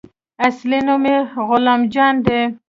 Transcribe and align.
اصلي 0.47 0.79
نوم 0.87 1.03
يې 1.11 1.17
غلام 1.47 1.81
جان 1.93 2.15
دى. 2.25 2.41